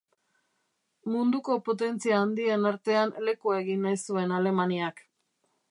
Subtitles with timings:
[1.15, 5.07] Munduko potentzia handien artean lekua egin nahi zuen Alemaniak.